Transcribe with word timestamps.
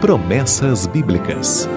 Promessas 0.00 0.86
Bíblicas. 0.86 1.68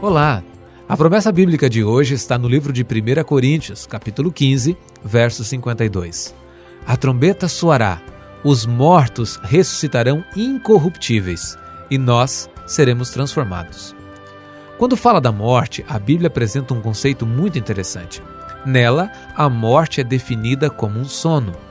Olá! 0.00 0.40
A 0.88 0.96
promessa 0.96 1.32
bíblica 1.32 1.68
de 1.68 1.82
hoje 1.82 2.14
está 2.14 2.38
no 2.38 2.46
livro 2.46 2.72
de 2.72 2.84
1 2.84 3.24
Coríntios, 3.24 3.86
capítulo 3.86 4.30
15, 4.30 4.78
verso 5.02 5.42
52. 5.42 6.32
A 6.86 6.96
trombeta 6.96 7.48
soará, 7.48 8.00
os 8.44 8.64
mortos 8.64 9.34
ressuscitarão 9.42 10.24
incorruptíveis 10.36 11.58
e 11.90 11.98
nós 11.98 12.48
seremos 12.68 13.10
transformados. 13.10 13.96
Quando 14.78 14.96
fala 14.96 15.20
da 15.20 15.32
morte, 15.32 15.84
a 15.88 15.98
Bíblia 15.98 16.28
apresenta 16.28 16.72
um 16.72 16.80
conceito 16.80 17.26
muito 17.26 17.58
interessante. 17.58 18.22
Nela, 18.64 19.10
a 19.34 19.48
morte 19.48 20.00
é 20.00 20.04
definida 20.04 20.70
como 20.70 21.00
um 21.00 21.04
sono. 21.04 21.66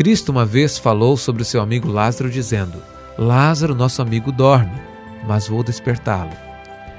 Cristo 0.00 0.32
uma 0.32 0.46
vez 0.46 0.78
falou 0.78 1.14
sobre 1.14 1.42
o 1.42 1.44
seu 1.44 1.60
amigo 1.60 1.86
Lázaro, 1.86 2.30
dizendo: 2.30 2.82
Lázaro, 3.18 3.74
nosso 3.74 4.00
amigo, 4.00 4.32
dorme, 4.32 4.80
mas 5.28 5.46
vou 5.46 5.62
despertá-lo. 5.62 6.32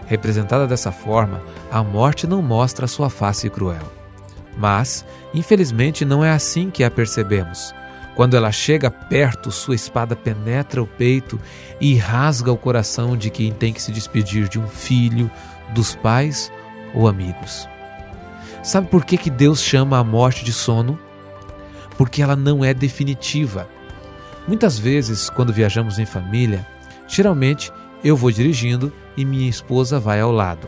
Representada 0.05 0.67
dessa 0.67 0.91
forma, 0.91 1.41
a 1.71 1.81
morte 1.81 2.27
não 2.27 2.43
mostra 2.43 2.85
sua 2.85 3.09
face 3.09 3.49
cruel. 3.49 3.81
Mas, 4.55 5.03
infelizmente, 5.33 6.05
não 6.05 6.23
é 6.23 6.29
assim 6.29 6.69
que 6.69 6.83
a 6.83 6.91
percebemos. 6.91 7.73
Quando 8.13 8.37
ela 8.37 8.51
chega 8.51 8.91
perto, 8.91 9.49
sua 9.51 9.73
espada 9.73 10.15
penetra 10.15 10.79
o 10.79 10.85
peito 10.85 11.39
e 11.79 11.95
rasga 11.95 12.51
o 12.51 12.57
coração 12.57 13.17
de 13.17 13.31
quem 13.31 13.51
tem 13.51 13.73
que 13.73 13.81
se 13.81 13.91
despedir 13.91 14.47
de 14.47 14.59
um 14.59 14.67
filho, 14.67 15.31
dos 15.73 15.95
pais 15.95 16.51
ou 16.93 17.07
amigos. 17.07 17.67
Sabe 18.61 18.89
por 18.89 19.03
que, 19.03 19.17
que 19.17 19.31
Deus 19.31 19.59
chama 19.59 19.97
a 19.97 20.03
morte 20.03 20.45
de 20.45 20.53
sono? 20.53 20.99
Porque 22.01 22.23
ela 22.23 22.35
não 22.35 22.65
é 22.65 22.73
definitiva. 22.73 23.69
Muitas 24.47 24.75
vezes, 24.75 25.29
quando 25.29 25.53
viajamos 25.53 25.99
em 25.99 26.05
família, 26.07 26.65
geralmente 27.07 27.71
eu 28.03 28.17
vou 28.17 28.31
dirigindo 28.31 28.91
e 29.15 29.23
minha 29.23 29.47
esposa 29.47 29.99
vai 29.99 30.19
ao 30.19 30.31
lado. 30.31 30.67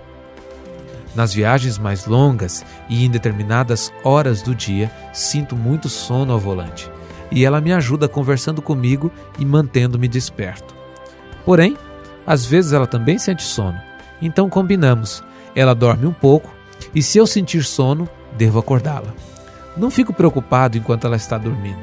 Nas 1.16 1.34
viagens 1.34 1.80
mais 1.80 2.06
longas 2.06 2.64
e 2.88 3.04
em 3.04 3.10
determinadas 3.10 3.92
horas 4.04 4.44
do 4.44 4.54
dia, 4.54 4.92
sinto 5.12 5.56
muito 5.56 5.90
sono 5.90 6.32
ao 6.32 6.40
volante 6.40 6.88
e 7.32 7.44
ela 7.44 7.60
me 7.60 7.74
ajuda 7.74 8.08
conversando 8.08 8.62
comigo 8.62 9.12
e 9.40 9.44
mantendo-me 9.44 10.08
desperto. 10.08 10.76
Porém, 11.44 11.76
às 12.28 12.46
vezes 12.46 12.74
ela 12.74 12.86
também 12.86 13.18
sente 13.18 13.42
sono, 13.42 13.82
então 14.22 14.52
combinamos. 14.52 15.24
Ela 15.56 15.74
dorme 15.74 16.06
um 16.06 16.14
pouco 16.14 16.54
e, 16.94 17.02
se 17.02 17.18
eu 17.18 17.26
sentir 17.26 17.64
sono, 17.64 18.08
devo 18.38 18.60
acordá-la. 18.60 19.33
Não 19.76 19.90
fico 19.90 20.14
preocupado 20.14 20.78
enquanto 20.78 21.06
ela 21.06 21.16
está 21.16 21.38
dormindo, 21.38 21.82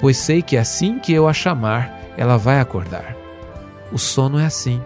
pois 0.00 0.16
sei 0.16 0.42
que 0.42 0.56
assim 0.56 0.98
que 0.98 1.12
eu 1.12 1.28
a 1.28 1.32
chamar, 1.32 1.92
ela 2.16 2.36
vai 2.36 2.60
acordar. 2.60 3.16
O 3.92 3.98
sono 3.98 4.38
é 4.38 4.44
assim. 4.44 4.80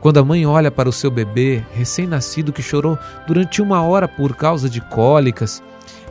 Quando 0.00 0.18
a 0.18 0.24
mãe 0.24 0.46
olha 0.46 0.70
para 0.70 0.88
o 0.88 0.92
seu 0.92 1.10
bebê 1.10 1.64
recém-nascido 1.72 2.52
que 2.52 2.62
chorou 2.62 2.98
durante 3.26 3.60
uma 3.60 3.82
hora 3.82 4.06
por 4.06 4.36
causa 4.36 4.68
de 4.68 4.80
cólicas 4.80 5.62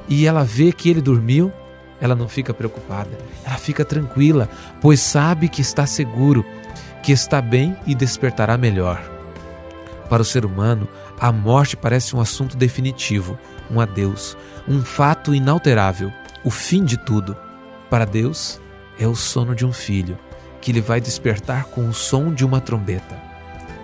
e 0.10 0.26
ela 0.26 0.44
vê 0.44 0.72
que 0.72 0.90
ele 0.90 1.02
dormiu, 1.02 1.52
ela 2.02 2.16
não 2.16 2.28
fica 2.28 2.54
preocupada, 2.54 3.10
ela 3.46 3.56
fica 3.56 3.86
tranquila, 3.86 4.50
pois 4.82 5.00
sabe 5.00 5.48
que 5.48 5.62
está 5.62 5.86
seguro, 5.86 6.46
que 7.02 7.12
está 7.12 7.42
bem 7.42 7.78
e 7.86 7.96
despertará 7.96 8.58
melhor. 8.58 9.17
Para 10.10 10.22
o 10.22 10.26
ser 10.26 10.46
humano, 10.46 10.88
a 11.20 11.32
morte 11.32 11.76
parece 11.76 12.16
um 12.16 12.22
assunto 12.22 12.56
definitivo, 12.56 13.38
um 13.70 13.80
adeus, 13.80 14.38
um 14.68 14.82
fato 14.82 15.36
inalterável, 15.36 16.12
o 16.44 16.50
fim 16.50 16.84
de 16.84 16.98
tudo. 16.98 17.36
Para 17.90 18.06
Deus, 18.06 18.62
é 19.00 19.08
o 19.08 19.16
sono 19.16 19.54
de 19.54 19.66
um 19.66 19.74
filho, 19.74 20.18
que 20.62 20.72
lhe 20.72 20.82
vai 20.82 21.02
despertar 21.02 21.66
com 21.66 21.88
o 21.88 21.94
som 21.94 22.34
de 22.34 22.46
uma 22.46 22.62
trombeta. 22.62 23.28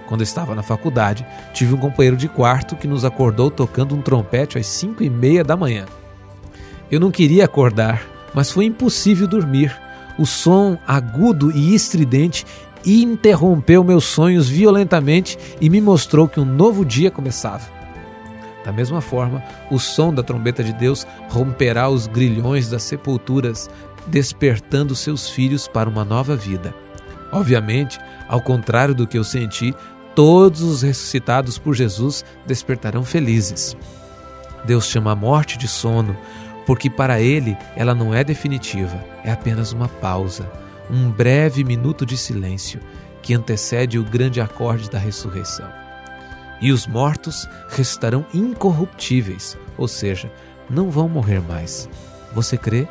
Quando 0.07 0.21
estava 0.21 0.53
na 0.55 0.63
faculdade, 0.63 1.25
tive 1.53 1.73
um 1.73 1.77
companheiro 1.77 2.17
de 2.17 2.27
quarto 2.27 2.75
que 2.75 2.87
nos 2.87 3.05
acordou 3.05 3.49
tocando 3.49 3.95
um 3.95 4.01
trompete 4.01 4.57
às 4.57 4.67
cinco 4.67 5.03
e 5.03 5.09
meia 5.09 5.43
da 5.43 5.57
manhã. 5.57 5.85
Eu 6.91 6.99
não 6.99 7.11
queria 7.11 7.45
acordar, 7.45 8.03
mas 8.33 8.51
foi 8.51 8.65
impossível 8.65 9.27
dormir. 9.27 9.75
O 10.17 10.25
som 10.25 10.77
agudo 10.85 11.51
e 11.51 11.73
estridente 11.73 12.45
interrompeu 12.85 13.83
meus 13.83 14.03
sonhos 14.05 14.49
violentamente 14.49 15.37
e 15.61 15.69
me 15.69 15.79
mostrou 15.79 16.27
que 16.27 16.39
um 16.39 16.45
novo 16.45 16.85
dia 16.85 17.09
começava. 17.09 17.63
Da 18.65 18.71
mesma 18.71 19.01
forma, 19.01 19.43
o 19.69 19.77
som 19.77 20.13
da 20.13 20.23
trombeta 20.23 20.63
de 20.63 20.73
Deus 20.73 21.05
romperá 21.29 21.89
os 21.89 22.07
grilhões 22.07 22.69
das 22.69 22.83
sepulturas, 22.83 23.69
despertando 24.07 24.95
seus 24.95 25.29
filhos 25.29 25.67
para 25.67 25.89
uma 25.89 26.05
nova 26.05 26.35
vida. 26.35 26.73
Obviamente, 27.31 27.99
ao 28.27 28.41
contrário 28.41 28.93
do 28.93 29.07
que 29.07 29.17
eu 29.17 29.23
senti, 29.23 29.73
todos 30.15 30.61
os 30.61 30.81
ressuscitados 30.81 31.57
por 31.57 31.73
Jesus 31.73 32.23
despertarão 32.45 33.03
felizes. 33.03 33.75
Deus 34.65 34.85
chama 34.85 35.11
a 35.11 35.15
morte 35.15 35.57
de 35.57 35.67
sono, 35.67 36.15
porque 36.65 36.89
para 36.89 37.19
ele 37.19 37.57
ela 37.75 37.93
não 37.93 38.13
é 38.13 38.23
definitiva, 38.23 39.03
é 39.23 39.31
apenas 39.31 39.73
uma 39.73 39.89
pausa, 39.89 40.49
um 40.93 41.09
breve 41.09 41.63
minuto 41.63 42.05
de 42.05 42.15
silêncio 42.15 42.79
que 43.23 43.33
antecede 43.33 43.97
o 43.97 44.03
grande 44.03 44.39
acorde 44.39 44.91
da 44.91 44.99
ressurreição. 44.99 45.67
E 46.61 46.71
os 46.71 46.85
mortos 46.85 47.49
restarão 47.69 48.23
incorruptíveis, 48.31 49.57
ou 49.75 49.87
seja, 49.87 50.31
não 50.69 50.91
vão 50.91 51.09
morrer 51.09 51.41
mais. 51.41 51.89
Você 52.33 52.57
crê? 52.57 52.87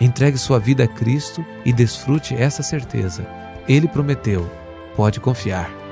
Entregue 0.00 0.38
sua 0.38 0.58
vida 0.58 0.84
a 0.84 0.88
Cristo 0.88 1.44
e 1.64 1.72
desfrute 1.72 2.34
essa 2.34 2.62
certeza. 2.62 3.26
Ele 3.68 3.86
prometeu, 3.86 4.50
pode 4.96 5.20
confiar. 5.20 5.85